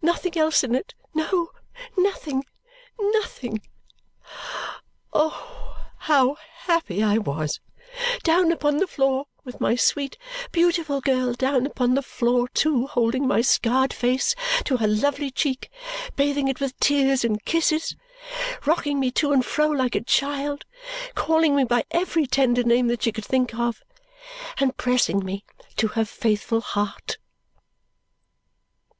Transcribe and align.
Nothing 0.00 0.38
else 0.38 0.62
in 0.62 0.76
it 0.76 0.94
no, 1.12 1.50
nothing, 1.98 2.44
nothing! 3.00 3.62
Oh, 5.12 5.76
how 5.98 6.36
happy 6.58 7.02
I 7.02 7.18
was, 7.18 7.58
down 8.22 8.52
upon 8.52 8.76
the 8.76 8.86
floor, 8.86 9.26
with 9.42 9.60
my 9.60 9.74
sweet 9.74 10.16
beautiful 10.52 11.00
girl 11.00 11.32
down 11.32 11.66
upon 11.66 11.94
the 11.94 12.00
floor 12.02 12.46
too, 12.50 12.86
holding 12.86 13.26
my 13.26 13.40
scarred 13.40 13.92
face 13.92 14.36
to 14.66 14.76
her 14.76 14.86
lovely 14.86 15.32
cheek, 15.32 15.68
bathing 16.14 16.46
it 16.46 16.60
with 16.60 16.78
tears 16.78 17.24
and 17.24 17.44
kisses, 17.44 17.96
rocking 18.64 19.00
me 19.00 19.10
to 19.10 19.32
and 19.32 19.44
fro 19.44 19.66
like 19.66 19.96
a 19.96 20.00
child, 20.02 20.64
calling 21.16 21.56
me 21.56 21.64
by 21.64 21.82
every 21.90 22.24
tender 22.28 22.62
name 22.62 22.86
that 22.86 23.02
she 23.02 23.10
could 23.10 23.24
think 23.24 23.52
of, 23.56 23.82
and 24.58 24.76
pressing 24.76 25.24
me 25.24 25.44
to 25.74 25.88
her 25.88 26.04
faithful 26.04 26.60
heart. 26.60 27.18